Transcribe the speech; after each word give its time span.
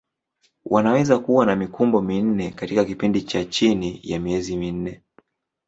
Wanaweza 0.65 1.19
kuwa 1.19 1.45
na 1.45 1.55
mikumbo 1.55 2.01
minne 2.01 2.51
katika 2.51 2.85
kipindi 2.85 3.21
cha 3.21 3.45
chini 3.45 3.99
ya 4.03 4.19
miezi 4.19 4.57
minne. 4.57 5.01